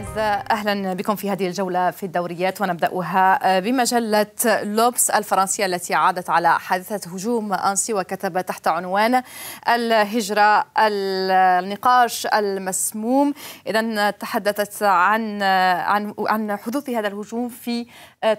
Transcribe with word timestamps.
الأعزاء 0.00 0.44
أهلا 0.50 0.94
بكم 0.94 1.16
في 1.16 1.30
هذه 1.30 1.46
الجولة 1.46 1.90
في 1.90 2.06
الدوريات 2.06 2.60
ونبدأها 2.60 3.60
بمجلة 3.60 4.26
لوبس 4.62 5.10
الفرنسية 5.10 5.66
التي 5.66 5.94
عادت 5.94 6.30
على 6.30 6.58
حادثة 6.58 7.10
هجوم 7.10 7.52
أنسي 7.52 7.94
وكتب 7.94 8.40
تحت 8.40 8.68
عنوان 8.68 9.22
الهجرة 9.68 10.64
النقاش 10.78 12.26
المسموم. 12.26 13.34
إذا 13.66 14.10
تحدثت 14.10 14.82
عن 14.82 15.42
عن 15.42 16.14
عن 16.18 16.56
حدوث 16.56 16.90
هذا 16.90 17.08
الهجوم 17.08 17.48
في 17.48 17.86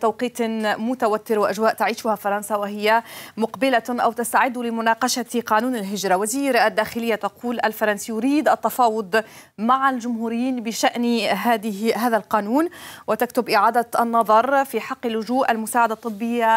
توقيت 0.02 0.41
متوتر 0.41 1.39
وأجواء 1.39 1.73
تعيشها 1.73 2.16
فرنسا 2.16 2.55
وهي 2.55 3.04
مقبلة 3.38 3.84
أو 3.89 4.12
تستعد 4.12 4.57
لمناقشة 4.57 5.41
قانون 5.48 5.75
الهجرة. 5.75 6.16
وزير 6.16 6.66
الداخلية 6.66 7.16
تقول 7.16 7.59
الفرنسي 7.66 8.12
يريد 8.12 8.50
التفاوض 8.50 9.23
مع 9.57 9.89
الجمهوريين 9.89 10.63
بشأن 10.63 11.35
هذه 11.54 11.96
هذا 11.96 12.18
القانون 12.18 12.70
وتكتب 13.08 13.50
إعادة 13.50 13.88
النظر 14.00 14.66
في 14.66 14.82
حق 14.82 15.05
اللجوء 15.05 15.52
المساعدة 15.52 15.94
الطبية 15.94 16.55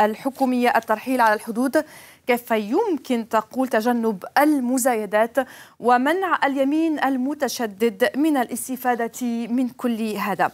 الحكومية 0.00 0.72
الترحيل 0.76 1.20
على 1.20 1.34
الحدود 1.34 1.84
كيف 2.30 2.50
يمكن 2.50 3.28
تقول 3.28 3.68
تجنب 3.68 4.24
المزايدات 4.38 5.36
ومنع 5.80 6.38
اليمين 6.44 7.04
المتشدد 7.04 8.10
من 8.16 8.36
الاستفادة 8.36 9.46
من 9.46 9.68
كل 9.68 10.12
هذا؟ 10.16 10.50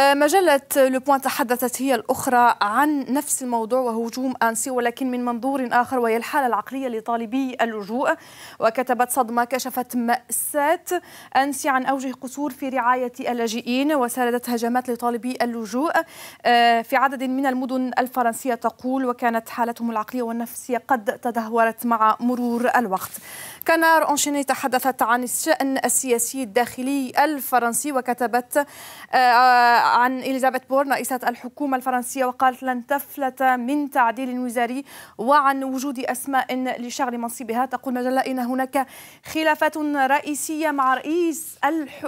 مجلة 0.00 0.60
لو 0.76 1.00
بوان 1.00 1.20
تحدثت 1.20 1.82
هي 1.82 1.94
الأخرى 1.94 2.54
عن 2.60 3.04
نفس 3.08 3.42
الموضوع 3.42 3.80
وهجوم 3.80 4.34
أنسي 4.42 4.70
ولكن 4.70 5.10
من 5.10 5.24
منظور 5.24 5.68
آخر 5.72 5.98
وهي 5.98 6.16
الحالة 6.16 6.46
العقلية 6.46 6.88
لطالبي 6.88 7.56
اللجوء. 7.60 8.14
وكتبت 8.60 9.10
صدمة 9.10 9.44
كشفت 9.44 9.96
مأساة 9.96 10.80
أنسي 11.36 11.68
عن 11.68 11.86
أوجه 11.86 12.12
قصور 12.12 12.50
في 12.50 12.68
رعاية 12.68 13.12
اللاجئين 13.20 13.94
وسردت 13.94 14.50
هجمات 14.50 14.90
لطالبي 14.90 15.38
اللجوء 15.42 15.92
في 16.82 16.96
عدد 16.96 17.24
من 17.24 17.46
المدن 17.46 17.90
الفرنسية 17.98 18.54
تقول 18.54 19.06
وكانت 19.06 19.48
حالتهم 19.48 19.90
العقلية 19.90 20.22
والنفسية 20.22 20.82
قد 20.88 21.05
تدهورت 21.10 21.86
مع 21.86 22.16
مرور 22.20 22.70
الوقت. 22.76 23.10
كانار 23.64 24.10
أنشيني 24.10 24.44
تحدثت 24.44 25.02
عن 25.02 25.22
الشأن 25.22 25.78
السياسي 25.84 26.42
الداخلي 26.42 27.12
الفرنسي 27.24 27.92
وكتبت 27.92 28.66
عن 29.12 30.18
إليزابيث 30.18 30.62
بورن 30.70 30.92
رئيسة 30.92 31.20
الحكومة 31.28 31.76
الفرنسية 31.76 32.24
وقالت 32.24 32.62
لن 32.62 32.86
تفلت 32.86 33.42
من 33.42 33.90
تعديل 33.90 34.38
وزاري 34.38 34.84
وعن 35.18 35.64
وجود 35.64 35.98
أسماء 35.98 36.54
لشغل 36.80 37.18
منصبها. 37.18 37.66
تقول 37.66 37.94
مجلة 37.94 38.20
إن 38.20 38.38
هناك 38.38 38.86
خلافات 39.32 39.76
رئيسية 39.76 40.70
مع 40.70 40.94
رئيس 40.94 41.58
الح... 41.64 42.04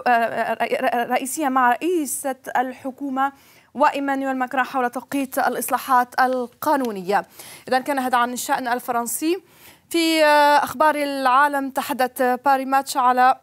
رئيسية 0.95 1.49
مع 1.49 1.71
رئيسة 1.71 2.37
الحكومة 2.57 3.33
وإيمانويل 3.75 4.37
ماكرون 4.37 4.65
حول 4.65 4.91
توقيت 4.91 5.39
الإصلاحات 5.39 6.21
القانونية. 6.21 7.27
إذا 7.69 7.79
كان 7.79 7.99
هذا 7.99 8.19
عن 8.19 8.33
الشأن 8.33 8.69
الفرنسي. 8.69 9.43
في 9.91 10.25
أخبار 10.63 10.95
العالم 10.95 11.71
تحدث 11.71 12.23
باري 12.23 12.65
ماتش 12.65 12.97
على 12.97 13.41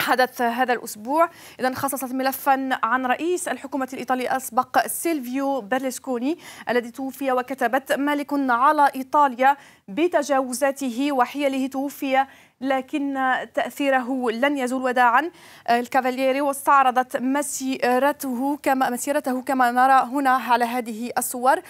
حدث 0.00 0.42
هذا 0.42 0.72
الأسبوع. 0.72 1.30
إذا 1.60 1.74
خصصت 1.74 2.12
ملفا 2.12 2.78
عن 2.82 3.06
رئيس 3.06 3.48
الحكومة 3.48 3.88
الإيطالية 3.92 4.30
الأسبق 4.30 4.86
سيلفيو 4.86 5.60
بيرلسكوني 5.60 6.38
الذي 6.68 6.90
توفي 6.90 7.32
وكتبت 7.32 7.92
ملك 7.92 8.32
على 8.32 8.90
إيطاليا 8.94 9.56
بتجاوزاته 9.88 11.12
وحيله 11.12 11.66
توفي 11.66 12.26
لكن 12.60 13.18
تأثيره 13.54 14.30
لن 14.30 14.58
يزول 14.58 14.82
وداعا. 14.82 15.30
الكافاليري 15.70 16.40
واستعرضت 16.40 17.16
مسيرته 17.16 18.58
كما 18.62 18.90
مسيرته 18.90 19.42
كما 19.42 19.70
نرى 19.70 20.08
هنا 20.12 20.30
على 20.30 20.64
هذه 20.64 21.10
الصور. 21.18 21.60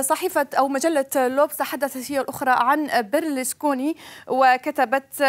صحيفة 0.00 0.46
أو 0.58 0.68
مجلة 0.68 1.06
لوبس 1.16 1.56
تحدثت 1.56 2.12
هي 2.12 2.20
الأخرى 2.20 2.50
عن 2.50 3.00
بيرلسكوني 3.00 3.96
وكتبت 4.28 5.22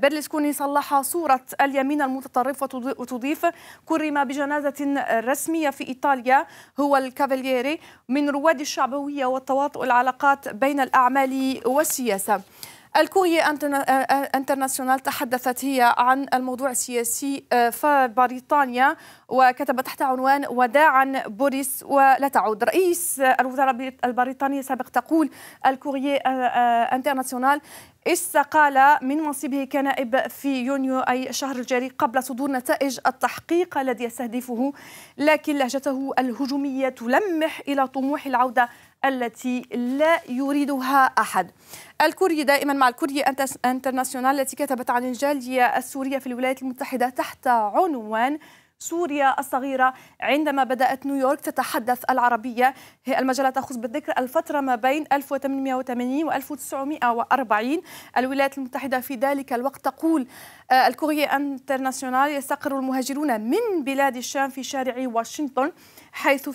بيرلسكوني 0.00 0.52
صلح 0.52 1.00
صورة 1.00 1.44
اليمين 1.60 2.02
المتطرف 2.02 2.62
وتضيف 2.62 3.46
كرم 3.86 4.24
بجنازة 4.24 5.04
رسمية 5.10 5.70
في 5.70 5.88
إيطاليا 5.88 6.46
هو 6.80 6.96
الكافاليري 6.96 7.80
من 8.08 8.30
رواد 8.30 8.60
الشعبوية 8.60 9.26
والتواطؤ 9.26 9.84
العلاقات 9.84 10.48
بين 10.48 10.80
الأعمال 10.80 11.60
والسياسة. 11.66 12.40
الكورية 12.96 13.50
انترناسيونال 14.34 15.00
تحدثت 15.00 15.64
هي 15.64 15.94
عن 15.96 16.26
الموضوع 16.34 16.70
السياسي 16.70 17.44
في 17.50 18.12
بريطانيا 18.16 18.96
وكتبت 19.28 19.86
تحت 19.86 20.02
عنوان 20.02 20.44
وداعا 20.50 21.22
بوريس 21.26 21.84
ولا 21.88 22.28
تعود. 22.28 22.64
رئيس 22.64 23.20
الوزراء 23.20 23.92
البريطاني 24.04 24.62
سابق 24.62 24.88
تقول 24.88 25.30
الكورية 25.66 26.16
انترناسيونال 26.16 27.60
استقال 28.06 28.98
من 29.02 29.16
منصبه 29.16 29.64
كنائب 29.64 30.28
في 30.28 30.64
يونيو 30.64 31.00
أي 31.00 31.28
الشهر 31.28 31.56
الجاري 31.56 31.88
قبل 31.88 32.22
صدور 32.22 32.50
نتائج 32.50 32.98
التحقيق 33.06 33.78
الذي 33.78 34.04
يستهدفه 34.04 34.72
لكن 35.18 35.56
لهجته 35.56 36.12
الهجومية 36.18 36.88
تلمح 36.88 37.62
إلى 37.68 37.86
طموح 37.86 38.26
العودة 38.26 38.68
التي 39.04 39.60
لا 39.72 40.20
يريدها 40.28 41.04
أحد. 41.04 41.50
الكوري 42.02 42.44
دائما 42.44 42.72
مع 42.72 42.88
الكوري 42.88 43.20
انترناسيونال 43.64 44.40
التي 44.40 44.56
كتبت 44.56 44.90
عن 44.90 45.04
الجالية 45.04 45.76
السورية 45.76 46.18
في 46.18 46.26
الولايات 46.26 46.62
المتحدة 46.62 47.08
تحت 47.08 47.46
عنوان 47.46 48.38
سوريا 48.82 49.40
الصغيرة. 49.40 49.94
عندما 50.20 50.64
بدأت 50.64 51.06
نيويورك 51.06 51.40
تتحدث 51.40 52.04
العربية 52.10 52.74
هي 53.04 53.18
المجلة 53.18 53.50
تخص 53.50 53.78
بالذكر 53.78 54.12
الفترة 54.18 54.60
ما 54.60 54.74
بين 54.74 55.04
1880 55.12 56.24
و 56.24 56.32
1940 56.32 57.82
الولايات 58.16 58.58
المتحدة 58.58 59.00
في 59.00 59.14
ذلك 59.14 59.52
الوقت 59.52 59.84
تقول 59.84 60.26
الكورية 60.72 61.36
انترناسيونال 61.36 62.30
يستقر 62.30 62.78
المهاجرون 62.78 63.40
من 63.40 63.84
بلاد 63.84 64.16
الشام 64.16 64.50
في 64.50 64.62
شارع 64.62 65.08
واشنطن 65.08 65.72
حيث 66.12 66.48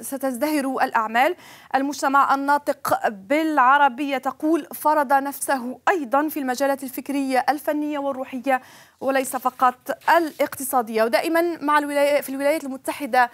ستزدهر 0.00 0.76
الأعمال. 0.82 1.36
المجتمع 1.74 2.34
الناطق 2.34 3.08
بالعربية 3.08 4.18
تقول 4.18 4.66
فرض 4.74 5.12
نفسه 5.12 5.78
أيضا 5.88 6.28
في 6.28 6.40
المجالات 6.40 6.82
الفكرية 6.82 7.44
الفنية 7.48 7.98
والروحية 7.98 8.60
وليس 9.00 9.36
فقط 9.36 9.98
الاقتصادية. 10.16 11.04
ودائما 11.04 11.58
الولايات 11.78 12.24
في 12.24 12.28
الولايات 12.28 12.64
المتحدة 12.64 13.30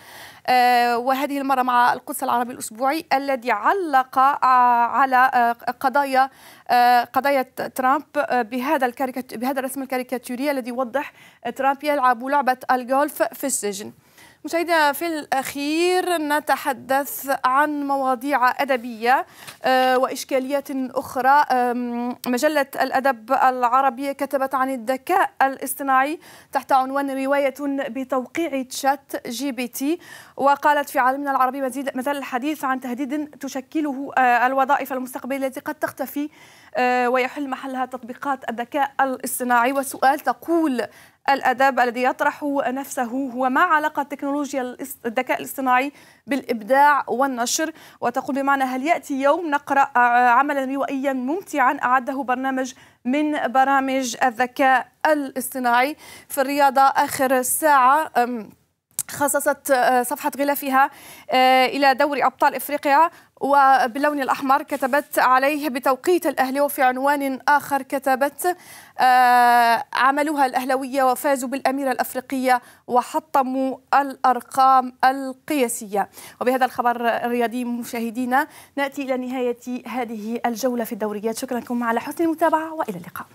وهذه 0.97 1.39
المرة 1.39 1.63
مع 1.63 1.93
القدس 1.93 2.23
العربي 2.23 2.53
الأسبوعي 2.53 3.07
الذي 3.13 3.51
علق 3.51 4.19
على 4.19 5.55
قضايا 5.81 6.31
قضايا 7.13 7.43
ترامب 7.75 8.05
بهذا 8.31 8.93
بهذا 9.33 9.59
الرسم 9.61 9.83
الكاريكاتوري 9.83 10.51
الذي 10.51 10.69
يوضح 10.69 11.13
ترامب 11.57 11.85
يلعب 11.85 12.25
لعبة 12.25 12.59
الجولف 12.71 13.23
في 13.23 13.45
السجن. 13.45 13.93
مشاهدينا 14.45 14.93
في 14.93 15.07
الأخير 15.07 16.17
نتحدث 16.17 17.31
عن 17.45 17.87
مواضيع 17.87 18.63
أدبية 18.63 19.27
وإشكاليات 19.97 20.69
أخرى. 20.71 21.45
مجلة 22.27 22.67
الأدب 22.81 23.33
العربية 23.33 24.13
كتبت 24.13 24.55
عن 24.55 24.71
الذكاء 24.71 25.31
الاصطناعي 25.43 26.21
تحت 26.53 26.73
عنوان 26.73 27.25
رواية 27.25 27.55
بتوقيع 27.89 28.63
تشات 28.63 29.29
جي 29.29 29.53
بي 29.53 29.69
تي. 29.69 29.99
وقالت 30.37 30.91
في 30.91 30.99
عالمنا 30.99 31.31
العربي 31.31 31.61
مزيد 31.61 31.97
مازال 31.97 32.17
الحديث 32.17 32.65
عن 32.65 32.81
تهديد 32.81 33.29
تشكله 33.29 34.13
الوظائف 34.19 34.93
المستقبلية 34.93 35.47
التي 35.47 35.61
قد 35.61 35.75
تختفي 35.75 36.29
ويحل 37.07 37.51
محلها 37.51 37.85
تطبيقات 37.85 38.51
الذكاء 38.51 38.93
الاصطناعي. 39.01 39.73
وسؤال 39.73 40.21
تقول 40.21 40.87
الأدب 41.31 41.81
الذي 41.81 42.03
يطرح 42.03 42.45
نفسه 42.67 43.31
هو 43.35 43.49
ما 43.49 43.61
علاقة 43.61 44.03
تكنولوجيا 44.03 44.77
الذكاء 45.07 45.41
الاصطناعي 45.41 45.93
بالإبداع 46.27 47.05
والنشر. 47.09 47.73
وتقول 48.01 48.37
بمعنى 48.37 48.65
هل 48.65 48.87
يأتي 48.87 49.23
يوم 49.23 49.51
نقرأ 49.51 49.99
عملا 50.29 50.65
روائيا 50.65 51.13
ممتعا 51.13 51.79
أعده 51.83 52.23
برنامج 52.23 52.75
من 53.05 53.53
برامج 53.53 54.17
الذكاء 54.25 54.89
الاصطناعي. 55.07 55.97
في 56.29 56.41
الرياضة 56.41 56.83
آخر 56.83 57.43
ساعة 57.43 58.11
خصصت 59.11 59.73
صفحة 60.03 60.31
غلافها 60.39 60.91
إلى 61.67 61.95
دوري 61.95 62.25
أبطال 62.25 62.55
إفريقيا 62.55 63.11
وباللون 63.41 64.21
الأحمر 64.21 64.63
كتبت 64.63 65.19
عليه 65.19 65.69
بتوقيت 65.69 66.27
الأهلي 66.27 66.61
وفي 66.61 66.83
عنوان 66.83 67.41
آخر 67.49 67.83
كتبت 67.83 68.57
عملوها 69.93 70.47
الأهلوية 70.47 71.03
وفازوا 71.03 71.49
بالأميرة 71.49 71.91
الأفريقية 71.93 72.63
وحطموا 72.87 73.77
الأرقام 73.95 74.93
القياسية. 75.05 76.09
وبهذا 76.41 76.65
الخبر 76.65 77.09
الرياضي 77.09 77.65
مشاهدينا 77.65 78.47
نأتي 78.77 79.03
إلى 79.03 79.17
نهاية 79.17 79.87
هذه 79.87 80.41
الجولة 80.47 80.85
في 80.85 80.93
الدوريات. 80.93 81.39
شكرا 81.39 81.61
لكم 81.61 81.83
على 81.83 82.01
حسن 82.01 82.25
المتابعة 82.25 82.75
وإلى 82.75 82.97
اللقاء. 82.97 83.27